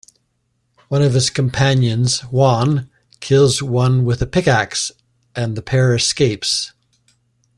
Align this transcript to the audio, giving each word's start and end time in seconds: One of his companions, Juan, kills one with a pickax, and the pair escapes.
One 0.87 1.03
of 1.03 1.13
his 1.13 1.29
companions, 1.29 2.21
Juan, 2.21 2.89
kills 3.19 3.61
one 3.61 4.03
with 4.03 4.19
a 4.23 4.25
pickax, 4.25 4.91
and 5.35 5.55
the 5.55 5.61
pair 5.61 5.93
escapes. 5.93 6.73